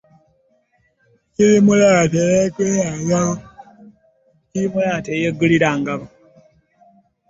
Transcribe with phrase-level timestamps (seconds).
[1.33, 1.57] Kiri
[4.75, 6.05] mulaala teyegulira ngabo.